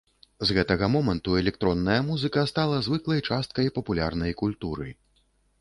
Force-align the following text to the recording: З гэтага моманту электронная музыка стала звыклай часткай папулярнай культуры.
З 0.49 0.53
гэтага 0.57 0.87
моманту 0.95 1.35
электронная 1.41 1.99
музыка 2.09 2.47
стала 2.53 2.81
звыклай 2.89 3.23
часткай 3.29 3.73
папулярнай 3.79 4.37
культуры. 4.45 4.93